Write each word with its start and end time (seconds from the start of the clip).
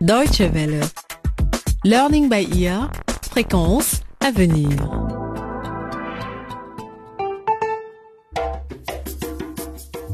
Deutsche 0.00 0.40
Welle. 0.40 0.80
Learning 1.84 2.30
by 2.30 2.48
ear. 2.58 2.90
Fréquence 3.30 4.00
à 4.20 4.30
venir. 4.30 4.70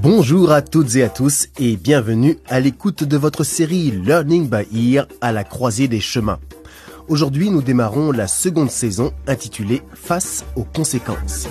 Bonjour 0.02 0.50
à 0.50 0.61
toutes 0.62 0.96
et 0.96 1.04
à 1.04 1.09
tous 1.09 1.46
et 1.61 1.77
bienvenue 1.77 2.36
à 2.48 2.59
l'écoute 2.59 3.04
de 3.04 3.16
votre 3.16 3.45
série 3.45 3.93
Learning 3.93 4.50
by 4.50 4.95
Ear 4.95 5.07
à 5.20 5.30
la 5.30 5.45
croisée 5.45 5.87
des 5.87 6.00
chemins. 6.00 6.41
Aujourd'hui, 7.07 7.50
nous 7.50 7.62
démarrons 7.62 8.11
la 8.11 8.27
seconde 8.27 8.71
saison 8.73 9.12
intitulée 9.29 9.82
Face 9.95 10.45
aux 10.57 10.64
conséquences. 10.64 11.46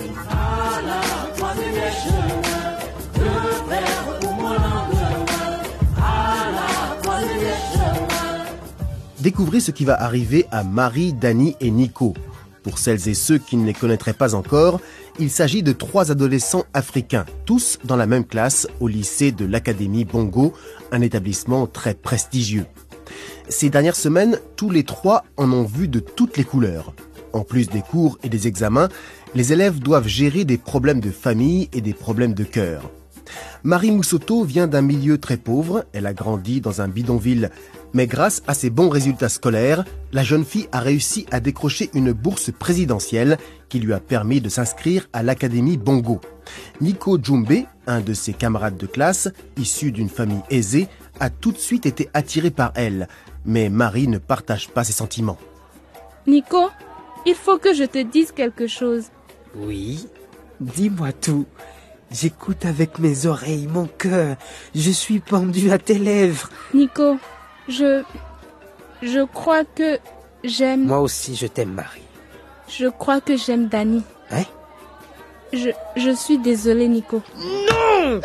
Découvrez 9.26 9.58
ce 9.58 9.72
qui 9.72 9.84
va 9.84 10.00
arriver 10.00 10.46
à 10.52 10.62
Marie, 10.62 11.12
Dani 11.12 11.56
et 11.58 11.72
Nico. 11.72 12.14
Pour 12.62 12.78
celles 12.78 13.08
et 13.08 13.14
ceux 13.14 13.38
qui 13.38 13.56
ne 13.56 13.66
les 13.66 13.74
connaîtraient 13.74 14.12
pas 14.12 14.36
encore, 14.36 14.80
il 15.18 15.30
s'agit 15.30 15.64
de 15.64 15.72
trois 15.72 16.12
adolescents 16.12 16.64
africains, 16.74 17.26
tous 17.44 17.80
dans 17.82 17.96
la 17.96 18.06
même 18.06 18.24
classe 18.24 18.68
au 18.78 18.86
lycée 18.86 19.32
de 19.32 19.44
l'Académie 19.44 20.04
Bongo, 20.04 20.52
un 20.92 21.00
établissement 21.00 21.66
très 21.66 21.94
prestigieux. 21.94 22.66
Ces 23.48 23.68
dernières 23.68 23.96
semaines, 23.96 24.38
tous 24.54 24.70
les 24.70 24.84
trois 24.84 25.24
en 25.36 25.50
ont 25.50 25.64
vu 25.64 25.88
de 25.88 25.98
toutes 25.98 26.36
les 26.36 26.44
couleurs. 26.44 26.94
En 27.32 27.42
plus 27.42 27.68
des 27.68 27.82
cours 27.82 28.20
et 28.22 28.28
des 28.28 28.46
examens, 28.46 28.90
les 29.34 29.52
élèves 29.52 29.80
doivent 29.80 30.06
gérer 30.06 30.44
des 30.44 30.56
problèmes 30.56 31.00
de 31.00 31.10
famille 31.10 31.68
et 31.72 31.80
des 31.80 31.94
problèmes 31.94 32.34
de 32.34 32.44
cœur. 32.44 32.88
Marie 33.64 33.90
Moussoto 33.90 34.44
vient 34.44 34.68
d'un 34.68 34.82
milieu 34.82 35.18
très 35.18 35.36
pauvre, 35.36 35.84
elle 35.92 36.06
a 36.06 36.14
grandi 36.14 36.60
dans 36.60 36.80
un 36.80 36.86
bidonville, 36.86 37.50
mais 37.96 38.06
grâce 38.06 38.42
à 38.46 38.52
ses 38.52 38.68
bons 38.68 38.90
résultats 38.90 39.30
scolaires, 39.30 39.86
la 40.12 40.22
jeune 40.22 40.44
fille 40.44 40.68
a 40.70 40.80
réussi 40.80 41.24
à 41.30 41.40
décrocher 41.40 41.88
une 41.94 42.12
bourse 42.12 42.50
présidentielle 42.52 43.38
qui 43.70 43.78
lui 43.78 43.94
a 43.94 44.00
permis 44.00 44.42
de 44.42 44.50
s'inscrire 44.50 45.08
à 45.14 45.22
l'Académie 45.22 45.78
Bongo. 45.78 46.20
Nico 46.82 47.16
Djumbe, 47.16 47.64
un 47.86 48.02
de 48.02 48.12
ses 48.12 48.34
camarades 48.34 48.76
de 48.76 48.86
classe, 48.86 49.30
issu 49.56 49.92
d'une 49.92 50.10
famille 50.10 50.42
aisée, 50.50 50.88
a 51.20 51.30
tout 51.30 51.52
de 51.52 51.58
suite 51.58 51.86
été 51.86 52.10
attiré 52.12 52.50
par 52.50 52.72
elle, 52.74 53.08
mais 53.46 53.70
Marie 53.70 54.08
ne 54.08 54.18
partage 54.18 54.68
pas 54.68 54.84
ses 54.84 54.92
sentiments. 54.92 55.38
Nico, 56.26 56.68
il 57.24 57.34
faut 57.34 57.56
que 57.56 57.72
je 57.72 57.84
te 57.84 58.02
dise 58.02 58.30
quelque 58.30 58.66
chose. 58.66 59.04
Oui, 59.54 60.06
dis-moi 60.60 61.14
tout. 61.14 61.46
J'écoute 62.10 62.66
avec 62.66 62.98
mes 62.98 63.24
oreilles, 63.24 63.66
mon 63.66 63.86
cœur. 63.86 64.36
Je 64.74 64.90
suis 64.90 65.20
pendu 65.20 65.70
à 65.70 65.78
tes 65.78 65.98
lèvres. 65.98 66.50
Nico, 66.74 67.16
je... 67.68 68.02
Je 69.02 69.24
crois 69.26 69.64
que 69.64 69.98
j'aime... 70.42 70.86
Moi 70.86 71.00
aussi, 71.00 71.36
je 71.36 71.46
t'aime, 71.46 71.72
Marie. 71.72 72.00
Je 72.68 72.86
crois 72.86 73.20
que 73.20 73.36
j'aime 73.36 73.68
Dani. 73.68 74.02
Hein? 74.30 74.44
Je, 75.52 75.70
je 75.96 76.10
suis 76.10 76.38
désolée, 76.38 76.88
Nico. 76.88 77.22
Non 77.38 78.20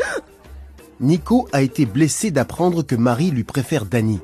Nico 1.02 1.48
a 1.52 1.62
été 1.62 1.86
blessé 1.86 2.32
d'apprendre 2.32 2.84
que 2.84 2.96
Marie 2.96 3.32
lui 3.32 3.44
préfère 3.44 3.86
Dani. 3.86 4.20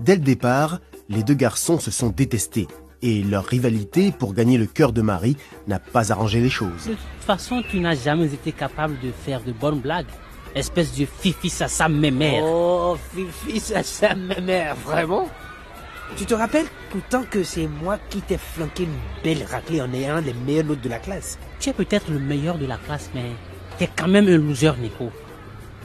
Dès 0.00 0.14
le 0.14 0.20
départ, 0.20 0.80
les 1.08 1.22
deux 1.22 1.34
garçons 1.34 1.78
se 1.78 1.90
sont 1.90 2.10
détestés 2.10 2.68
et 3.02 3.22
leur 3.22 3.44
rivalité 3.44 4.12
pour 4.12 4.34
gagner 4.34 4.58
le 4.58 4.66
cœur 4.66 4.92
de 4.92 5.02
Marie 5.02 5.36
n'a 5.66 5.78
pas 5.78 6.12
arrangé 6.12 6.40
les 6.40 6.50
choses. 6.50 6.86
De 6.86 6.92
toute 6.92 7.24
façon, 7.24 7.62
tu 7.68 7.80
n'as 7.80 7.94
jamais 7.94 8.26
été 8.26 8.52
capable 8.52 8.98
de 9.00 9.10
faire 9.10 9.42
de 9.42 9.52
bonnes 9.52 9.80
blagues. 9.80 10.06
Espèce 10.54 10.96
de 10.96 11.06
fifi 11.06 11.48
ça 11.48 11.68
sa 11.68 11.88
mémère. 11.88 12.42
Oh, 12.44 12.96
Fifi, 13.14 13.60
ça, 13.60 13.82
ça 13.82 14.14
mère, 14.14 14.74
vraiment? 14.76 15.28
Tu 16.16 16.26
te 16.26 16.34
rappelles 16.34 16.66
pourtant 16.90 17.22
que 17.22 17.44
c'est 17.44 17.68
moi 17.68 17.98
qui 18.10 18.20
t'ai 18.20 18.36
flanqué 18.36 18.82
une 18.82 19.22
belle 19.22 19.46
raclée 19.48 19.80
en 19.80 19.92
ayant 19.92 20.20
les 20.20 20.34
meilleures 20.34 20.64
notes 20.64 20.80
de 20.80 20.88
la 20.88 20.98
classe? 20.98 21.38
Tu 21.60 21.70
es 21.70 21.72
peut-être 21.72 22.10
le 22.10 22.18
meilleur 22.18 22.58
de 22.58 22.66
la 22.66 22.78
classe, 22.78 23.10
mais 23.14 23.30
t'es 23.78 23.88
quand 23.96 24.08
même 24.08 24.26
un 24.26 24.36
loser, 24.36 24.72
Nico. 24.80 25.10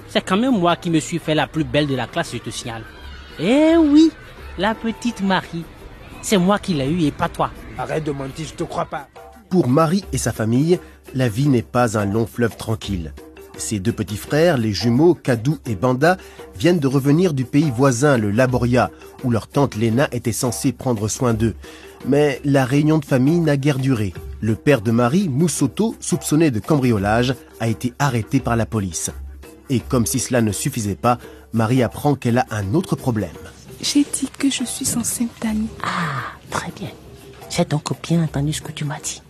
C'est 0.08 0.22
quand 0.22 0.38
même 0.38 0.58
moi 0.58 0.76
qui 0.76 0.90
me 0.90 1.00
suis 1.00 1.20
fait 1.20 1.36
la 1.36 1.46
plus 1.46 1.64
belle 1.64 1.88
de 1.88 1.96
la 1.96 2.08
classe, 2.08 2.32
je 2.34 2.40
te 2.40 2.50
signale. 2.50 2.84
Eh 3.40 3.76
oui, 3.78 4.12
la 4.58 4.74
petite 4.74 5.22
Marie. 5.22 5.66
C'est 6.24 6.38
moi 6.38 6.58
qui 6.58 6.74
l'ai 6.74 6.90
eue 6.90 7.03
et 7.03 7.12
pas 7.12 7.30
toi. 7.30 7.52
Arrête 7.78 8.03
de 8.03 8.12
mentir, 8.12 8.47
je 8.47 8.53
te 8.53 8.64
crois 8.64 8.86
pas. 8.86 9.09
Pour 9.50 9.68
Marie 9.68 10.06
et 10.12 10.18
sa 10.18 10.32
famille, 10.32 10.80
la 11.14 11.30
vie 11.30 11.50
n'est 11.50 11.62
pas 11.62 12.00
un 12.00 12.06
long 12.06 12.26
fleuve 12.26 12.58
tranquille. 12.58 13.14
Ses 13.58 13.80
deux 13.80 13.94
petits 13.94 14.18
frères, 14.18 14.58
les 14.58 14.74
jumeaux 14.74 15.16
Kadou 15.16 15.58
et 15.66 15.76
Banda, 15.76 16.18
viennent 16.58 16.80
de 16.80 16.88
revenir 16.88 17.34
du 17.34 17.46
pays 17.46 17.72
voisin, 17.72 18.18
le 18.18 18.32
Laboria, 18.32 18.92
où 19.24 19.32
leur 19.32 19.48
tante 19.48 19.76
Léna 19.76 20.08
était 20.12 20.32
censée 20.32 20.72
prendre 20.72 21.08
soin 21.08 21.34
d'eux. 21.34 21.56
Mais 22.08 22.42
la 22.44 22.66
réunion 22.66 22.98
de 22.98 23.06
famille 23.06 23.40
n'a 23.40 23.58
guère 23.58 23.80
duré. 23.80 24.14
Le 24.42 24.56
père 24.56 24.82
de 24.82 24.92
Marie, 24.92 25.30
Moussoto, 25.30 25.96
soupçonné 26.00 26.52
de 26.52 26.60
cambriolage, 26.60 27.34
a 27.60 27.68
été 27.68 27.94
arrêté 27.98 28.40
par 28.40 28.56
la 28.56 28.66
police. 28.66 29.10
Et 29.70 29.80
comme 29.80 30.06
si 30.06 30.20
cela 30.20 30.42
ne 30.42 30.52
suffisait 30.52 30.96
pas, 30.96 31.18
Marie 31.54 31.82
apprend 31.82 32.16
qu'elle 32.16 32.38
a 32.38 32.46
un 32.52 32.74
autre 32.74 32.96
problème. 32.96 33.32
J'ai 33.82 34.04
dit 34.04 34.30
que 34.38 34.50
je 34.50 34.64
suis 34.64 34.96
enceinte, 34.96 35.32
Dani. 35.42 35.68
Ah, 35.82 36.34
très 36.52 36.72
bien. 36.72 36.90
J'ai 37.50 37.66
donc 37.66 37.90
bien 38.04 38.24
entendu 38.24 38.54
ce 38.54 38.62
que 38.62 38.72
tu 38.72 38.86
m'as 38.86 39.00
dit. 39.00 39.22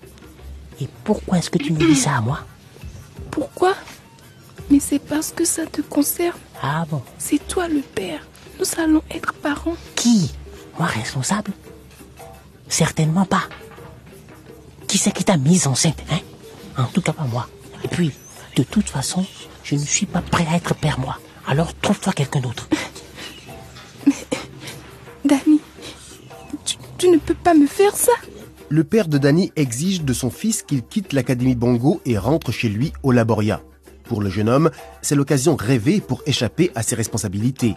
Et 0.82 0.90
pourquoi 1.04 1.38
est-ce 1.38 1.50
que 1.50 1.58
tu 1.58 1.72
me 1.72 1.80
dis 1.80 1.96
ça 1.96 2.18
à 2.18 2.22
moi? 2.22 2.40
Pourquoi? 3.32 3.74
Mais 4.70 4.80
c'est 4.80 5.00
parce 5.00 5.32
que 5.32 5.46
ça 5.46 5.66
te 5.66 5.82
concerne. 5.82 6.38
Ah 6.62 6.86
bon? 6.90 7.02
C'est 7.18 7.46
toi 7.48 7.68
le 7.68 7.82
père. 7.82 8.26
Nous 8.60 8.66
allons 8.82 9.04
être 9.12 9.34
parents. 9.34 9.76
Qui? 9.96 10.32
Moi 10.78 10.88
responsable? 10.88 11.52
Certainement 12.68 13.26
pas. 13.26 13.44
Qui 14.88 14.98
c'est 14.98 15.12
qui 15.12 15.24
t'a 15.24 15.38
mise 15.38 15.68
enceinte, 15.68 16.02
hein? 16.12 16.20
En 16.78 16.86
tout 16.86 17.02
cas 17.02 17.14
pas 17.14 17.26
moi. 17.26 17.48
Et 17.84 17.88
puis, 17.88 18.12
de 18.56 18.64
toute 18.64 18.90
façon, 18.90 19.26
je 19.64 19.76
ne 19.76 19.84
suis 19.84 20.06
pas 20.06 20.22
prêt 20.22 20.46
à 20.50 20.56
être 20.56 20.74
père 20.76 21.00
moi. 21.00 21.20
Alors 21.48 21.74
trouve-toi 21.76 22.14
quelqu'un 22.14 22.40
d'autre. 22.42 22.68
Dani, 25.26 25.60
tu, 26.66 26.78
tu 26.98 27.10
ne 27.10 27.18
peux 27.18 27.34
pas 27.34 27.54
me 27.54 27.68
faire 27.68 27.96
ça. 27.96 28.12
Le 28.70 28.84
père 28.84 29.08
de 29.08 29.18
Dani 29.18 29.52
exige 29.56 30.02
de 30.02 30.14
son 30.14 30.30
fils 30.30 30.64
qu'il 30.64 30.84
quitte 30.84 31.14
l'Académie 31.14 31.56
Bongo 31.56 32.02
et 32.06 32.18
rentre 32.18 32.52
chez 32.52 32.70
lui 32.70 32.94
au 33.04 33.12
Laboria. 33.12 33.62
Pour 34.08 34.22
le 34.22 34.30
jeune 34.30 34.50
homme, 34.50 34.70
c'est 35.02 35.16
l'occasion 35.16 35.56
rêvée 35.56 36.02
pour 36.02 36.22
échapper 36.26 36.72
à 36.76 36.84
ses 36.84 36.96
responsabilités. 36.96 37.76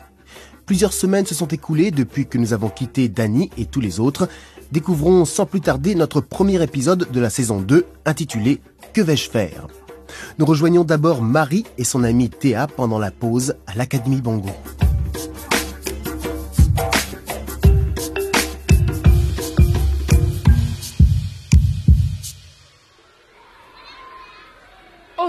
Plusieurs 0.66 0.92
semaines 0.92 1.24
se 1.24 1.34
sont 1.34 1.48
écoulées 1.48 1.90
depuis 1.90 2.26
que 2.26 2.36
nous 2.36 2.52
avons 2.52 2.68
quitté 2.68 3.08
Dani 3.08 3.50
et 3.56 3.64
tous 3.64 3.80
les 3.80 4.00
autres. 4.00 4.28
Découvrons 4.70 5.24
sans 5.24 5.46
plus 5.46 5.62
tarder 5.62 5.94
notre 5.94 6.20
premier 6.20 6.62
épisode 6.62 7.10
de 7.10 7.20
la 7.20 7.30
saison 7.30 7.60
2 7.60 7.86
intitulé 8.04 8.60
Que 8.92 9.00
vais-je 9.00 9.30
faire? 9.30 9.66
Nous 10.38 10.44
rejoignons 10.44 10.84
d'abord 10.84 11.22
Marie 11.22 11.64
et 11.78 11.84
son 11.84 12.04
amie 12.04 12.28
Théa 12.28 12.66
pendant 12.66 12.98
la 12.98 13.10
pause 13.10 13.54
à 13.66 13.74
l'Académie 13.74 14.20
Bongo. 14.20 14.50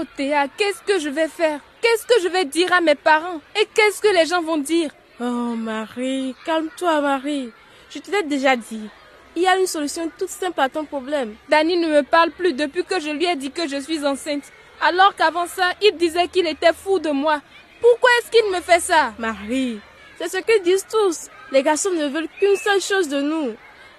Oh 0.00 0.04
Théa, 0.16 0.46
qu'est-ce 0.56 0.80
que 0.80 0.98
je 0.98 1.10
vais 1.10 1.28
faire? 1.28 1.60
Qu'est-ce 1.82 2.06
que 2.06 2.22
je 2.22 2.28
vais 2.28 2.46
dire 2.46 2.72
à 2.72 2.80
mes 2.80 2.94
parents? 2.94 3.40
Et 3.54 3.66
qu'est-ce 3.74 4.00
que 4.00 4.08
les 4.08 4.24
gens 4.24 4.40
vont 4.40 4.56
dire? 4.56 4.90
Oh 5.20 5.54
Marie, 5.56 6.34
calme-toi 6.46 7.02
Marie. 7.02 7.50
Je 7.90 7.98
te 7.98 8.10
l'ai 8.10 8.22
déjà 8.22 8.56
dit. 8.56 8.88
Il 9.36 9.42
y 9.42 9.46
a 9.46 9.58
une 9.58 9.66
solution 9.66 10.10
toute 10.18 10.30
simple 10.30 10.58
à 10.58 10.70
ton 10.70 10.86
problème. 10.86 11.34
Dani 11.50 11.76
ne 11.76 11.88
me 11.88 12.02
parle 12.02 12.30
plus 12.30 12.54
depuis 12.54 12.82
que 12.82 12.98
je 12.98 13.10
lui 13.10 13.26
ai 13.26 13.36
dit 13.36 13.50
que 13.50 13.68
je 13.68 13.78
suis 13.78 14.06
enceinte. 14.06 14.44
Alors 14.80 15.14
qu'avant 15.16 15.46
ça, 15.46 15.70
il 15.82 15.94
disait 15.98 16.28
qu'il 16.28 16.46
était 16.46 16.72
fou 16.72 16.98
de 16.98 17.10
moi. 17.10 17.42
Pourquoi 17.82 18.08
est-ce 18.18 18.30
qu'il 18.30 18.50
me 18.52 18.62
fait 18.62 18.80
ça? 18.80 19.12
Marie, 19.18 19.80
c'est 20.16 20.30
ce 20.30 20.38
qu'ils 20.38 20.62
disent 20.62 20.86
tous. 20.90 21.28
Les 21.52 21.62
garçons 21.62 21.90
ne 21.90 22.06
veulent 22.06 22.28
qu'une 22.38 22.56
seule 22.56 22.80
chose 22.80 23.08
de 23.08 23.20
nous. 23.20 23.54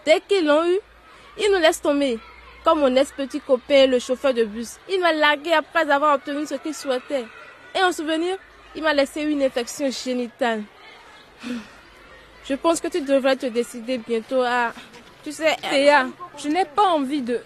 Dès 0.05 0.19
qu'ils 0.27 0.47
l'ont 0.47 0.65
eu, 0.67 0.79
ils 1.37 1.51
nous 1.51 1.59
laissent 1.59 1.81
tomber. 1.81 2.17
Comme 2.63 2.79
mon 2.79 2.95
ex-petit 2.95 3.41
copain, 3.41 3.87
le 3.87 3.99
chauffeur 3.99 4.33
de 4.33 4.43
bus. 4.43 4.77
Il 4.89 4.99
m'a 5.01 5.13
largué 5.13 5.53
après 5.53 5.89
avoir 5.89 6.15
obtenu 6.15 6.45
ce 6.45 6.55
qu'il 6.55 6.75
souhaitait. 6.75 7.25
Et 7.75 7.83
en 7.83 7.91
souvenir, 7.91 8.37
il 8.75 8.83
m'a 8.83 8.93
laissé 8.93 9.21
une 9.21 9.41
infection 9.41 9.89
génitale. 9.89 10.63
Je 12.47 12.55
pense 12.55 12.81
que 12.81 12.87
tu 12.87 13.01
devrais 13.01 13.35
te 13.35 13.45
décider 13.45 13.97
bientôt 13.97 14.41
à... 14.41 14.73
Tu 15.23 15.31
sais... 15.31 15.55
Théa, 15.69 16.07
je 16.37 16.47
n'ai 16.47 16.65
pas 16.65 16.87
envie 16.87 17.21
de... 17.21 17.39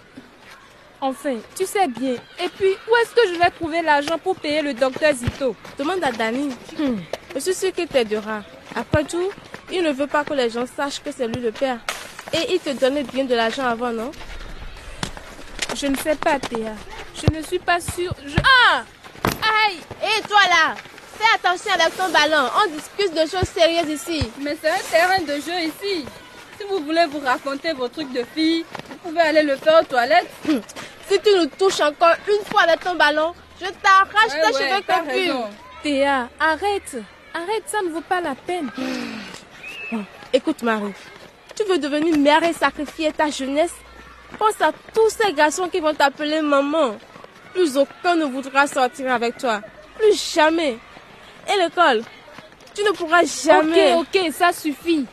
Enfin, 1.02 1.36
tu 1.56 1.66
sais 1.66 1.88
bien. 1.90 2.14
Et 2.42 2.48
puis, 2.58 2.70
où 2.70 2.96
est-ce 2.96 3.14
que 3.14 3.34
je 3.34 3.38
vais 3.38 3.50
trouver 3.52 3.82
l'argent 3.82 4.18
pour 4.18 4.38
payer 4.38 4.62
le 4.62 4.74
docteur 4.74 5.14
Zito? 5.14 5.54
Demande 5.78 6.04
à 6.04 6.12
Dani. 6.12 6.48
Hmm. 6.80 6.96
Je 7.36 7.40
suis 7.42 7.54
sûre 7.54 7.74
qu'il 7.74 7.88
t'aidera. 7.88 8.44
Après 8.74 9.04
tout, 9.04 9.30
il 9.72 9.84
ne 9.84 9.92
veut 9.92 10.08
pas 10.08 10.24
que 10.24 10.34
les 10.34 10.50
gens 10.50 10.66
sachent 10.66 11.04
que 11.04 11.12
c'est 11.12 11.28
lui 11.28 11.42
le 11.42 11.52
père. 11.52 11.80
Et 12.34 12.54
il 12.54 12.60
te 12.60 12.70
donnait 12.70 13.04
bien 13.04 13.26
de 13.26 13.36
l'argent 13.36 13.66
avant, 13.66 13.92
non? 13.92 14.12
Je 15.76 15.88
ne 15.88 15.96
sais 15.98 16.16
pas, 16.16 16.40
Théa. 16.40 16.72
Je 17.14 17.38
ne 17.38 17.42
suis 17.44 17.60
pas 17.60 17.82
sûre. 17.82 18.14
Je... 18.26 18.38
Ah 18.72 18.84
Aïe 19.68 19.80
Et 20.02 20.22
toi 20.22 20.40
là 20.50 20.76
Fais 21.18 21.36
attention 21.36 21.72
avec 21.74 21.96
ton 21.98 22.10
ballon, 22.10 22.50
on 22.64 22.72
discute 22.72 23.14
de 23.14 23.30
choses 23.30 23.50
sérieuses 23.50 23.90
ici. 23.90 24.24
Mais 24.42 24.58
c'est 24.62 24.70
un 24.70 24.84
terrain 24.90 25.20
de 25.20 25.34
jeu 25.36 25.60
ici. 25.64 26.06
Si 26.58 26.66
vous 26.70 26.80
voulez 26.80 27.06
vous 27.08 27.20
raconter 27.20 27.74
vos 27.74 27.90
trucs 27.90 28.12
de 28.14 28.24
fille, 28.34 28.66
vous 28.90 28.96
pouvez 28.98 29.22
aller 29.22 29.44
le 29.44 29.56
faire 29.58 29.82
aux 29.82 29.86
toilettes. 29.86 30.30
Si 31.08 31.20
tu 31.20 31.30
nous 31.38 31.46
touches 31.46 31.82
encore 31.82 32.16
une 32.28 32.44
fois 32.48 32.64
avec 32.64 32.80
ton 32.80 32.96
ballon, 32.96 33.36
je 33.62 33.68
t'arrache 33.68 34.34
Ouais, 34.34 34.42
tes 34.42 34.56
ouais, 34.56 34.70
cheveux 34.72 34.82
confus. 34.88 35.54
Théa, 35.84 36.30
arrête. 36.40 36.98
Arrête, 37.32 37.64
ça 37.68 37.78
ne 37.84 37.90
vaut 37.90 38.02
pas 38.02 38.22
la 38.22 38.34
peine. 38.34 38.72
Écoute 40.34 40.64
Marie, 40.64 40.94
tu 41.56 41.64
veux 41.66 41.78
devenir 41.78 42.18
mère 42.18 42.42
et 42.42 42.54
sacrifier 42.54 43.12
ta 43.12 43.30
jeunesse 43.30 43.76
Pense 44.38 44.62
à 44.62 44.72
tous 44.94 45.10
ces 45.10 45.34
garçons 45.34 45.70
qui 45.70 45.80
vont 45.80 45.94
t'appeler 45.94 46.42
maman. 46.42 46.98
Plus 47.54 47.78
aucun 47.78 48.16
ne 48.16 48.26
voudra 48.26 48.68
sortir 48.68 49.12
avec 49.14 49.38
toi. 49.38 49.62
Plus 49.98 50.34
jamais. 50.34 50.78
Et 51.48 51.64
l'école 51.64 52.04
Tu 52.74 52.84
ne 52.84 52.92
pourras 52.92 53.24
jamais. 53.24 53.94
Ok, 53.94 54.08
ok, 54.14 54.32
ça 54.34 54.52
suffit. 54.52 55.06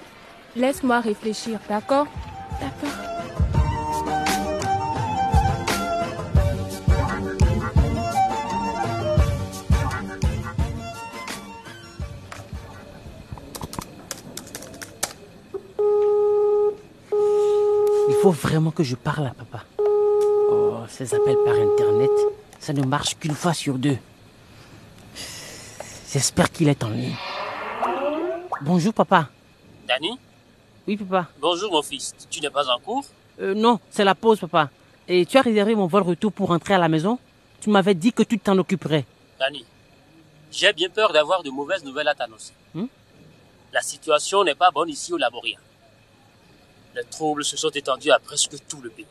Laisse-moi 0.57 1.01
réfléchir, 1.01 1.59
d'accord? 1.69 2.07
D'accord. 2.61 3.12
Faut 18.35 18.49
vraiment 18.49 18.71
que 18.71 18.83
je 18.83 18.97
parle 18.97 19.27
à 19.27 19.31
papa. 19.35 19.65
Oh, 20.51 20.79
ces 20.89 21.15
appels 21.15 21.37
par 21.45 21.55
Internet, 21.55 22.11
ça 22.59 22.73
ne 22.73 22.83
marche 22.83 23.17
qu'une 23.19 23.35
fois 23.35 23.55
sur 23.55 23.75
deux. 23.79 23.99
J'espère 26.13 26.51
qu'il 26.51 26.69
est 26.69 26.83
en 26.85 26.91
ligne. 26.91 27.15
Bonjour 28.63 28.93
papa. 28.95 29.29
Danny, 29.89 30.19
Oui 30.87 30.97
papa. 30.97 31.29
bonjour 31.41 31.73
mon 31.73 31.83
fils. 31.83 32.15
Tu 32.31 32.41
n'es 32.41 32.51
pas 32.51 32.69
en 32.69 32.79
cours 32.79 33.05
Euh, 33.41 33.55
non, 33.55 33.81
c'est 33.91 34.05
la 34.05 34.15
pause 34.15 34.41
papa. 34.41 34.69
Et 35.09 35.27
tu 35.27 35.37
as 35.39 35.43
réservé 35.43 35.75
mon 35.75 35.87
vol 35.87 36.03
retour 36.03 36.33
pour 36.33 36.49
rentrer 36.49 36.75
à 36.75 36.79
la 36.79 36.89
maison 36.89 37.19
Tu 37.61 37.71
m'avais 37.71 37.95
dit 37.95 38.13
que 38.13 38.23
tu 38.23 38.39
t'en 38.39 38.57
occuperais. 38.59 39.05
Danny, 39.41 39.65
j'ai 40.51 40.73
bien 40.73 40.89
peur 40.89 41.13
d'avoir 41.13 41.43
de 41.43 41.51
mauvaises 41.51 41.85
nouvelles 41.85 42.09
à 42.09 42.15
t'annoncer. 42.15 42.53
Hmm? 42.75 42.87
La 43.73 43.81
situation 43.81 44.45
n'est 44.45 44.55
pas 44.55 44.71
bonne 44.71 44.91
ici 44.91 45.13
au 45.13 45.17
Laboria. 45.17 45.59
Les 46.95 47.05
troubles 47.05 47.45
se 47.45 47.57
sont 47.57 47.71
étendus 47.71 48.11
à 48.11 48.19
presque 48.19 48.55
tout 48.69 48.81
le 48.83 48.91
pays. 48.91 49.07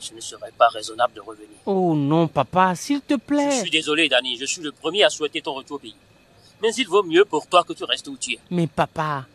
Ce 0.00 0.14
ne 0.14 0.20
serait 0.20 0.52
pas 0.56 0.68
raisonnable 0.68 1.14
de 1.14 1.20
revenir. 1.20 1.48
Oh 1.66 1.94
non 1.94 2.28
papa, 2.28 2.74
s'il 2.74 3.00
te 3.00 3.14
Je 3.14 3.18
plaît. 3.18 3.60
suis 3.60 3.70
désolé, 3.70 4.08
Danny. 4.08 4.36
Je 4.38 4.44
suis 4.46 4.62
le 4.62 4.72
premier 4.72 5.04
à 5.04 5.10
souhaiter 5.10 5.42
ton 5.42 5.54
retour 5.54 5.76
au 5.76 5.78
pays. 5.80 5.94
Mais 6.62 6.72
il 6.74 6.86
vaut 6.88 7.02
mieux 7.02 7.24
pour 7.24 7.46
toi 7.46 7.64
que 7.64 7.72
tu 7.72 7.84
restes 7.84 8.08
où 8.08 8.16
tu 8.16 8.34
es. 8.34 8.38
Mais 8.50 8.66
papa, 8.66 9.26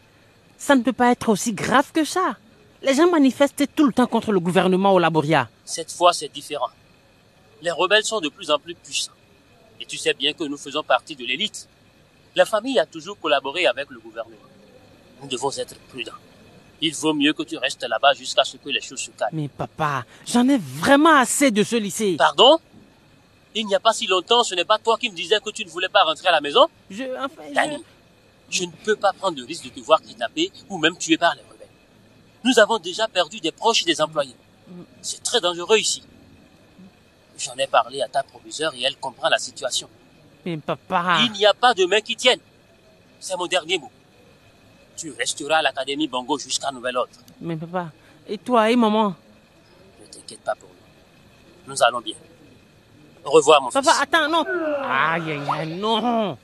ça 0.57 0.75
ne 0.75 0.81
peut 0.81 0.93
pas 0.93 1.11
être 1.11 1.29
aussi 1.29 1.53
grave 1.53 1.91
que 1.91 2.03
ça. 2.05 2.37
Les 2.81 2.93
gens 2.95 3.09
manifestent 3.09 3.65
tout 3.75 3.85
le 3.85 3.93
temps 3.93 4.07
contre 4.07 4.31
le 4.31 4.39
gouvernement 4.39 4.93
au 4.93 4.99
Laboria. 4.99 5.49
Cette 5.65 5.91
fois, 5.91 6.11
c'est 6.13 6.31
différent. 6.31 6.69
Les 7.61 7.71
rebelles 7.71 8.03
sont 8.03 8.19
de 8.19 8.29
plus 8.29 8.49
en 8.51 8.59
plus 8.59 8.75
puissants. 8.75 9.11
Et 9.79 9.85
tu 9.85 9.97
sais 9.97 10.13
bien 10.13 10.33
que 10.33 10.43
nous 10.43 10.57
faisons 10.57 10.83
partie 10.83 11.15
de 11.15 11.25
l'élite. 11.25 11.67
La 12.35 12.45
famille 12.45 12.79
a 12.79 12.85
toujours 12.85 13.17
collaboré 13.19 13.65
avec 13.67 13.89
le 13.89 13.99
gouvernement. 13.99 14.35
Nous 15.21 15.27
devons 15.27 15.51
être 15.57 15.75
prudents. 15.89 16.11
Il 16.85 16.93
vaut 16.95 17.13
mieux 17.13 17.31
que 17.31 17.43
tu 17.43 17.57
restes 17.57 17.83
là-bas 17.83 18.13
jusqu'à 18.13 18.43
ce 18.43 18.57
que 18.57 18.67
les 18.69 18.81
choses 18.81 18.99
se 18.99 19.11
calment. 19.11 19.29
Mais 19.39 19.47
papa, 19.47 20.03
j'en 20.27 20.45
ai 20.49 20.57
vraiment 20.57 21.15
assez 21.15 21.49
de 21.49 21.63
ce 21.63 21.77
lycée. 21.77 22.15
Pardon? 22.17 22.57
Il 23.55 23.65
n'y 23.67 23.73
a 23.75 23.79
pas 23.79 23.93
si 23.93 24.05
longtemps, 24.05 24.43
ce 24.43 24.53
n'est 24.53 24.65
pas 24.65 24.79
toi 24.79 24.97
qui 24.97 25.09
me 25.09 25.15
disais 25.15 25.39
que 25.39 25.49
tu 25.51 25.63
ne 25.63 25.69
voulais 25.69 25.87
pas 25.87 26.03
rentrer 26.03 26.27
à 26.27 26.31
la 26.33 26.41
maison? 26.41 26.67
Je, 26.89 27.03
enfin, 27.17 27.41
je- 27.47 27.53
Danny, 27.53 27.77
je 28.49 28.63
ne 28.65 28.71
peux 28.83 28.97
pas 28.97 29.13
prendre 29.13 29.37
le 29.37 29.45
risque 29.45 29.63
de 29.63 29.69
te 29.69 29.79
voir 29.79 30.01
kidnapper 30.01 30.51
ou 30.69 30.77
même 30.77 30.97
tuer 30.97 31.17
par 31.17 31.33
les 31.35 31.41
rebelles. 31.49 31.67
Nous 32.43 32.59
avons 32.59 32.79
déjà 32.79 33.07
perdu 33.07 33.39
des 33.39 33.53
proches 33.53 33.83
et 33.83 33.85
des 33.85 34.01
employés. 34.01 34.35
C'est 35.01 35.23
très 35.23 35.39
dangereux 35.39 35.77
ici. 35.77 36.03
J'en 37.37 37.55
ai 37.55 37.67
parlé 37.67 38.01
à 38.01 38.09
ta 38.09 38.23
proviseur 38.23 38.73
et 38.75 38.81
elle 38.83 38.97
comprend 38.97 39.29
la 39.29 39.37
situation. 39.37 39.87
Mais 40.45 40.57
papa. 40.57 41.19
Il 41.25 41.31
n'y 41.31 41.45
a 41.45 41.53
pas 41.53 41.73
de 41.73 41.85
main 41.85 42.01
qui 42.01 42.17
tienne. 42.17 42.39
C'est 43.21 43.37
mon 43.37 43.47
dernier 43.47 43.77
mot. 43.77 43.91
Tu 44.95 45.11
resteras 45.11 45.57
à 45.57 45.61
l'Académie 45.61 46.07
Bongo 46.07 46.37
jusqu'à 46.37 46.71
nouvel 46.71 46.97
ordre. 46.97 47.11
Mais 47.41 47.55
papa. 47.57 47.87
Et 48.27 48.37
toi 48.37 48.69
et 48.69 48.75
maman? 48.75 49.15
Ne 50.01 50.05
t'inquiète 50.05 50.41
pas 50.41 50.55
pour 50.55 50.69
nous. 50.69 51.73
Nous 51.73 51.83
allons 51.83 51.99
bien. 52.01 52.15
Au 53.25 53.31
revoir, 53.31 53.61
mon 53.61 53.69
Papa, 53.69 53.91
fils. 53.91 54.01
attends, 54.01 54.29
non. 54.29 54.45
Aïe, 54.83 55.31
aïe, 55.31 55.41
aïe, 55.51 55.75
non. 55.79 56.37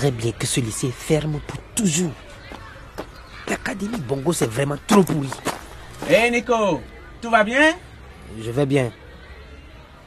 J'aimerais 0.00 0.16
bien 0.16 0.32
que 0.32 0.46
ce 0.46 0.60
lycée 0.60 0.90
ferme 0.90 1.40
pour 1.46 1.60
toujours. 1.74 2.12
L'académie 3.46 4.00
Bongo, 4.00 4.32
c'est 4.32 4.50
vraiment 4.50 4.78
trop 4.86 5.02
pourri. 5.02 5.28
Hé 6.08 6.30
Nico, 6.30 6.80
tout 7.20 7.28
va 7.28 7.44
bien? 7.44 7.74
Je 8.40 8.50
vais 8.50 8.64
bien. 8.64 8.90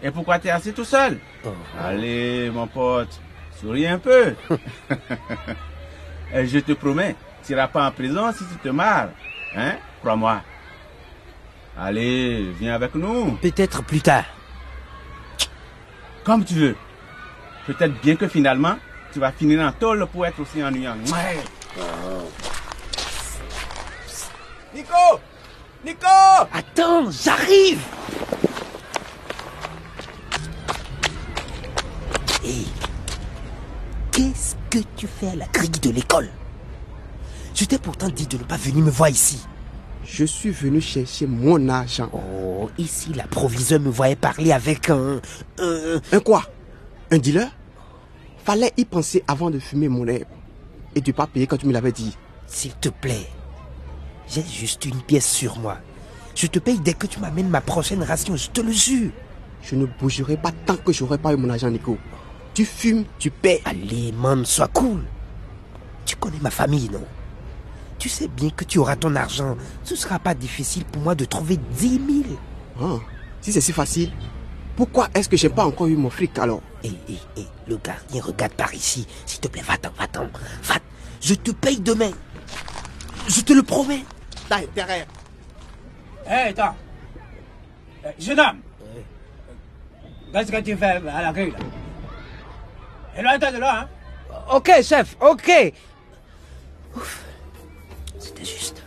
Et 0.01 0.09
pourquoi 0.09 0.39
t'es 0.39 0.49
assis 0.49 0.73
tout 0.73 0.83
seul? 0.83 1.19
Oh. 1.45 1.49
Allez, 1.79 2.49
mon 2.49 2.65
pote, 2.65 3.19
souris 3.59 3.85
un 3.85 3.99
peu. 3.99 4.33
Et 6.33 6.47
je 6.47 6.59
te 6.59 6.71
promets, 6.71 7.15
tu 7.45 7.51
n'iras 7.51 7.67
pas 7.67 7.85
en 7.85 7.91
prison 7.91 8.31
si 8.31 8.45
tu 8.45 8.55
te 8.63 8.69
marres. 8.69 9.09
Hein? 9.55 9.73
Crois-moi. 9.99 10.41
Allez, 11.77 12.51
viens 12.59 12.73
avec 12.73 12.95
nous. 12.95 13.33
Peut-être 13.33 13.83
plus 13.83 14.01
tard. 14.01 14.25
Comme 16.23 16.43
tu 16.43 16.55
veux. 16.55 16.75
Peut-être 17.67 18.01
bien 18.01 18.15
que 18.15 18.27
finalement, 18.27 18.75
tu 19.13 19.19
vas 19.19 19.31
finir 19.31 19.61
en 19.61 19.71
tôle 19.71 20.05
pour 20.11 20.25
être 20.25 20.39
aussi 20.39 20.63
ennuyant. 20.63 20.95
Ouais. 21.11 21.37
Nico 24.73 25.19
Nico 25.85 26.07
Attends, 26.51 27.11
j'arrive 27.11 27.79
Hé 32.43 32.65
Qu'est-ce 34.11 34.55
que 34.69 34.79
tu 34.95 35.07
fais 35.07 35.29
à 35.29 35.35
la 35.35 35.45
grille 35.47 35.69
de 35.69 35.89
l'école? 35.89 36.29
Je 37.55 37.65
t'ai 37.65 37.77
pourtant 37.79 38.09
dit 38.09 38.27
de 38.27 38.37
ne 38.37 38.43
pas 38.43 38.57
venir 38.57 38.83
me 38.83 38.89
voir 38.91 39.09
ici. 39.09 39.45
Je 40.05 40.25
suis 40.25 40.51
venu 40.51 40.81
chercher 40.81 41.25
mon 41.27 41.69
argent. 41.69 42.09
Oh, 42.13 42.69
ici, 42.77 43.13
la 43.13 43.25
proviseure 43.25 43.79
me 43.79 43.89
voyait 43.89 44.15
parler 44.15 44.51
avec 44.51 44.89
un... 44.89 45.19
un- 45.59 46.01
Un 46.11 46.19
quoi? 46.19 46.43
Un 47.11 47.17
dealer? 47.17 47.47
Fallait 48.43 48.73
y 48.75 48.85
penser 48.85 49.23
avant 49.27 49.49
de 49.49 49.59
fumer 49.59 49.87
mon 49.87 50.05
herbe. 50.07 50.27
Et 50.95 51.01
de 51.01 51.11
pas 51.11 51.27
payer 51.27 51.47
quand 51.47 51.57
tu 51.57 51.65
me 51.65 51.73
l'avais 51.73 51.91
dit. 51.91 52.15
S'il 52.45 52.73
te 52.73 52.89
plaît, 52.89 53.27
j'ai 54.27 54.43
juste 54.43 54.85
une 54.85 55.01
pièce 55.01 55.29
sur 55.29 55.57
moi. 55.59 55.77
Je 56.35 56.47
te 56.47 56.59
paye 56.59 56.79
dès 56.79 56.93
que 56.93 57.07
tu 57.07 57.19
m'amènes 57.19 57.49
ma 57.49 57.61
prochaine 57.61 58.03
ration, 58.03 58.35
je 58.35 58.49
te 58.49 58.61
le 58.61 58.71
jure. 58.71 59.11
Je 59.61 59.75
ne 59.75 59.85
bougerai 59.85 60.37
pas 60.37 60.51
tant 60.65 60.75
que 60.75 60.91
j'aurai 60.91 61.17
pas 61.17 61.33
eu 61.33 61.37
mon 61.37 61.49
argent, 61.49 61.69
Nico. 61.69 61.97
Tu 62.53 62.65
fumes, 62.65 63.05
tu 63.17 63.31
paies. 63.31 63.61
Allez, 63.65 64.11
man, 64.11 64.45
sois 64.45 64.67
cool. 64.67 65.03
Tu 66.05 66.15
connais 66.17 66.39
ma 66.41 66.51
famille, 66.51 66.89
non? 66.91 67.03
Tu 67.97 68.09
sais 68.09 68.27
bien 68.27 68.49
que 68.49 68.65
tu 68.65 68.77
auras 68.77 68.97
ton 68.97 69.15
argent. 69.15 69.55
Ce 69.83 69.95
sera 69.95 70.19
pas 70.19 70.35
difficile 70.35 70.83
pour 70.83 71.01
moi 71.01 71.15
de 71.15 71.25
trouver 71.25 71.57
10 71.77 71.89
000. 71.89 72.01
Ah, 72.81 72.99
si 73.41 73.53
c'est 73.53 73.61
si 73.61 73.71
facile, 73.71 74.11
pourquoi 74.75 75.07
est-ce 75.13 75.29
que 75.29 75.37
j'ai 75.37 75.49
pas 75.49 75.65
encore 75.65 75.87
eu 75.87 75.95
mon 75.95 76.09
fric 76.09 76.37
alors 76.39 76.61
Et, 76.83 76.87
et, 76.87 77.17
et, 77.37 77.47
le 77.67 77.77
gardien 77.77 78.21
regarde 78.21 78.53
par 78.53 78.73
ici. 78.73 79.07
S'il 79.25 79.39
te 79.39 79.47
plaît, 79.47 79.61
va-t'en, 79.61 79.91
va-t'en. 79.97 80.27
Va, 80.63 80.75
je 81.21 81.33
te 81.35 81.51
paye 81.51 81.79
demain. 81.79 82.11
Je 83.27 83.41
te 83.41 83.53
le 83.53 83.63
promets. 83.63 84.03
T'as 84.49 84.57
intérêt. 84.57 85.07
Hé, 86.27 86.49
attends. 86.49 86.75
Euh, 88.05 88.11
Jeune 88.19 88.39
homme. 88.39 88.59
Qu'est-ce 90.33 90.51
que 90.51 90.61
tu 90.61 90.75
fais 90.75 90.85
à 90.85 91.21
la 91.21 91.31
grille 91.31 91.51
là? 91.51 91.59
Éloigne-toi 93.15 93.51
de 93.51 93.57
là, 93.59 93.81
hein 93.81 93.89
Ok, 94.51 94.71
chef, 94.81 95.15
ok. 95.21 95.73
Ouf, 96.95 97.23
c'était 98.19 98.45
juste. 98.45 98.83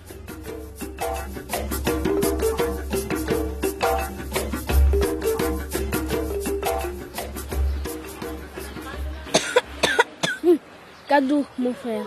Kadou, 11.09 11.47
mon 11.59 11.73
frère. 11.73 12.05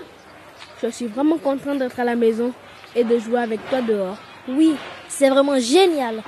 Je 0.81 0.87
suis 0.89 1.07
vraiment 1.07 1.37
content 1.37 1.75
d'être 1.75 1.99
à 1.99 2.03
la 2.03 2.15
maison 2.15 2.51
et 2.95 3.03
de 3.03 3.17
jouer 3.17 3.39
avec 3.39 3.59
toi 3.69 3.81
dehors. 3.81 4.17
Oui, 4.47 4.75
c'est 5.07 5.29
vraiment 5.29 5.57
génial. 5.59 6.21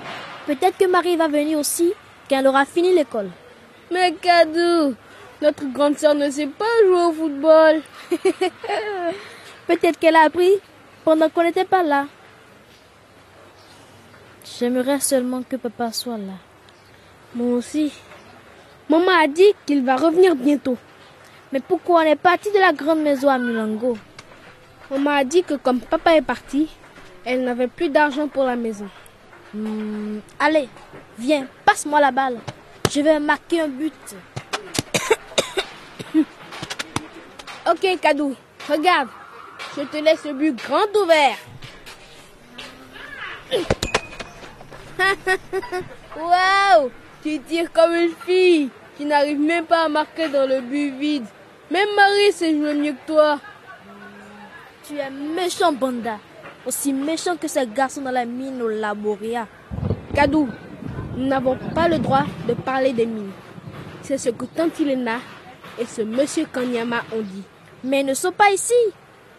Peut-être 0.45 0.77
que 0.77 0.85
Marie 0.85 1.17
va 1.17 1.27
venir 1.27 1.59
aussi 1.59 1.93
quand 2.29 2.39
elle 2.39 2.47
aura 2.47 2.65
fini 2.65 2.93
l'école. 2.93 3.29
Mais 3.91 4.13
Kadou, 4.13 4.95
Notre 5.41 5.65
grande 5.73 5.97
sœur 5.97 6.13
ne 6.13 6.29
sait 6.29 6.47
pas 6.47 6.65
jouer 6.85 7.03
au 7.03 7.11
football. 7.11 7.81
Peut-être 9.67 9.97
qu'elle 9.99 10.15
a 10.15 10.25
appris 10.25 10.51
pendant 11.03 11.29
qu'on 11.29 11.43
n'était 11.43 11.65
pas 11.65 11.83
là. 11.83 12.05
J'aimerais 14.45 14.99
seulement 14.99 15.41
que 15.43 15.55
papa 15.55 15.91
soit 15.91 16.17
là. 16.17 16.37
Moi 17.33 17.57
aussi. 17.57 17.91
Maman 18.87 19.11
a 19.23 19.27
dit 19.27 19.53
qu'il 19.65 19.83
va 19.83 19.95
revenir 19.95 20.35
bientôt. 20.35 20.77
Mais 21.51 21.60
pourquoi 21.60 22.01
on 22.01 22.05
est 22.05 22.15
parti 22.15 22.50
de 22.51 22.60
la 22.60 22.72
grande 22.72 23.01
maison 23.01 23.29
à 23.29 23.38
Milango 23.38 23.98
Maman 24.89 25.12
a 25.12 25.24
dit 25.24 25.43
que 25.43 25.55
comme 25.55 25.79
papa 25.79 26.15
est 26.15 26.22
parti, 26.22 26.70
elle 27.25 27.43
n'avait 27.43 27.67
plus 27.67 27.89
d'argent 27.89 28.27
pour 28.27 28.43
la 28.43 28.55
maison. 28.55 28.88
Hmm, 29.53 30.20
allez, 30.39 30.70
viens, 31.17 31.46
passe-moi 31.65 32.00
la 32.00 32.12
balle. 32.12 32.38
Je 32.89 33.01
vais 33.01 33.20
marquer 33.20 33.62
un 33.62 33.67
but. 33.67 33.93
ok, 37.70 38.00
Kadou, 38.01 38.36
regarde. 38.70 39.10
Je 39.77 39.84
te 39.84 39.98
laisse 39.98 40.25
le 40.25 40.34
but 40.34 40.55
grand 40.55 40.88
ouvert. 41.03 41.38
Waouh 46.17 46.91
Tu 47.24 47.39
tires 47.39 47.72
comme 47.72 47.96
une 47.96 48.13
fille 48.25 48.70
qui 48.98 49.05
n'arrive 49.05 49.39
même 49.39 49.65
pas 49.65 49.86
à 49.86 49.89
marquer 49.89 50.27
dans 50.27 50.48
le 50.48 50.62
but 50.62 50.91
vide. 50.91 51.25
Même 51.71 51.87
Marie 51.95 52.33
sait 52.33 52.51
jouer 52.53 52.73
mieux 52.73 52.91
que 52.91 53.07
toi. 53.07 53.39
Tu 54.85 54.97
es 54.97 55.09
méchant, 55.09 55.71
Banda. 55.71 56.17
Aussi 56.65 56.91
méchant 56.91 57.37
que 57.37 57.47
ces 57.47 57.65
garçons 57.65 58.01
dans 58.01 58.11
la 58.11 58.25
mine 58.25 58.61
au 58.61 58.67
Laboria. 58.67 59.47
Kadou, 60.13 60.49
nous 61.15 61.27
n'avons 61.27 61.57
pas 61.73 61.87
le 61.87 61.97
droit 61.99 62.25
de 62.45 62.53
parler 62.55 62.91
des 62.91 63.05
mines. 63.05 63.31
C'est 64.01 64.17
ce 64.17 64.31
que 64.31 64.43
Tante 64.43 64.81
Ilena 64.81 65.19
et 65.79 65.85
ce 65.85 66.01
monsieur 66.01 66.45
Kanyama 66.51 67.03
ont 67.13 67.21
dit. 67.21 67.43
Mais 67.85 68.01
ils 68.01 68.05
ne 68.05 68.15
sont 68.15 68.33
pas 68.33 68.51
ici. 68.51 68.73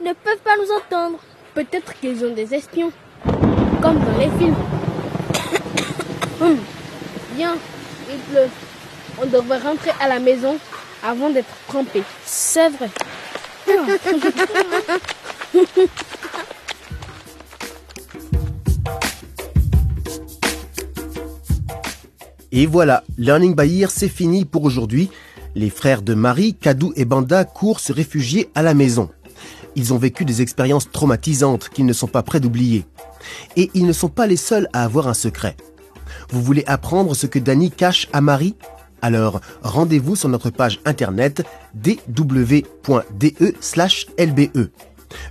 Ils 0.00 0.06
ne 0.06 0.14
peuvent 0.14 0.38
pas 0.38 0.56
nous 0.56 0.72
entendre. 0.74 1.18
Peut-être 1.52 1.92
qu'ils 2.00 2.24
ont 2.24 2.32
des 2.32 2.54
espions. 2.54 2.92
Comme 3.82 3.98
dans 3.98 4.18
les 4.18 4.30
films. 4.38 4.56
Hum. 6.40 6.58
Viens, 7.36 7.54
il 8.10 8.18
pleut. 8.18 8.48
On 9.22 9.26
devrait 9.26 9.58
rentrer 9.58 9.92
à 10.00 10.08
la 10.08 10.18
maison 10.18 10.56
avant 11.02 11.30
d'être 11.30 11.54
trempé. 11.68 12.02
C'est 12.24 12.70
vrai. 12.70 12.90
Et 22.54 22.66
voilà, 22.66 23.02
Learning 23.16 23.56
by 23.56 23.80
Ear, 23.80 23.90
c'est 23.90 24.10
fini 24.10 24.44
pour 24.44 24.64
aujourd'hui. 24.64 25.08
Les 25.54 25.70
frères 25.70 26.02
de 26.02 26.12
Marie, 26.12 26.54
Kadou 26.54 26.92
et 26.96 27.06
Banda 27.06 27.44
courent 27.44 27.80
se 27.80 27.94
réfugier 27.94 28.50
à 28.54 28.62
la 28.62 28.74
maison. 28.74 29.08
Ils 29.74 29.94
ont 29.94 29.98
vécu 29.98 30.26
des 30.26 30.42
expériences 30.42 30.90
traumatisantes 30.90 31.70
qu'ils 31.70 31.86
ne 31.86 31.94
sont 31.94 32.08
pas 32.08 32.22
prêts 32.22 32.40
d'oublier. 32.40 32.84
Et 33.56 33.70
ils 33.72 33.86
ne 33.86 33.92
sont 33.94 34.10
pas 34.10 34.26
les 34.26 34.36
seuls 34.36 34.68
à 34.74 34.84
avoir 34.84 35.08
un 35.08 35.14
secret. 35.14 35.56
Vous 36.28 36.42
voulez 36.42 36.64
apprendre 36.66 37.16
ce 37.16 37.26
que 37.26 37.38
Danny 37.38 37.70
cache 37.70 38.08
à 38.12 38.20
Marie? 38.20 38.54
Alors 39.02 39.40
rendez-vous 39.62 40.16
sur 40.16 40.28
notre 40.28 40.50
page 40.50 40.80
internet 40.84 41.44
dw.de/lbe. 41.74 42.30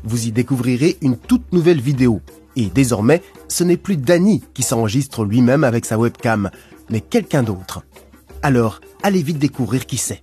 Vous 0.04 0.28
y 0.28 0.32
découvrirez 0.32 0.98
une 1.02 1.18
toute 1.18 1.52
nouvelle 1.54 1.82
vidéo. 1.82 2.22
Et 2.56 2.66
désormais, 2.66 3.24
ce 3.48 3.64
n'est 3.64 3.78
plus 3.78 3.96
Danny 3.98 4.44
qui 4.54 4.62
s'enregistre 4.62 5.24
lui-même 5.24 5.64
avec 5.64 5.86
sa 5.86 5.98
webcam, 5.98 6.52
mais 6.90 7.00
quelqu'un 7.00 7.44
d'autre. 7.44 7.82
Alors, 8.44 8.82
allez 9.04 9.24
vite 9.24 9.40
découvrir 9.40 9.86
qui 9.86 9.98
c'est. 9.98 10.22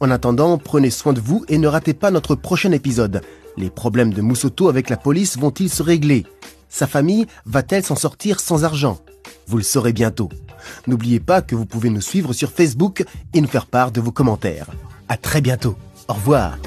En 0.00 0.10
attendant, 0.10 0.58
prenez 0.58 0.90
soin 0.90 1.12
de 1.12 1.20
vous 1.20 1.44
et 1.48 1.58
ne 1.58 1.68
ratez 1.68 1.94
pas 1.94 2.10
notre 2.10 2.34
prochain 2.34 2.72
épisode. 2.72 3.22
Les 3.56 3.70
problèmes 3.70 4.12
de 4.12 4.20
Moussoto 4.22 4.68
avec 4.68 4.90
la 4.90 4.96
police 4.96 5.38
vont-ils 5.38 5.70
se 5.70 5.82
régler? 5.82 6.26
Sa 6.68 6.86
famille 6.86 7.26
va-t-elle 7.46 7.84
s'en 7.84 7.94
sortir 7.96 8.40
sans 8.40 8.64
argent? 8.64 8.98
Vous 9.46 9.56
le 9.56 9.62
saurez 9.62 9.92
bientôt. 9.92 10.28
N'oubliez 10.86 11.20
pas 11.20 11.42
que 11.42 11.54
vous 11.54 11.66
pouvez 11.66 11.90
nous 11.90 12.00
suivre 12.00 12.32
sur 12.32 12.50
Facebook 12.50 13.04
et 13.34 13.40
nous 13.40 13.48
faire 13.48 13.66
part 13.66 13.92
de 13.92 14.00
vos 14.00 14.12
commentaires. 14.12 14.68
À 15.08 15.16
très 15.16 15.40
bientôt. 15.40 15.76
Au 16.08 16.14
revoir. 16.14 16.58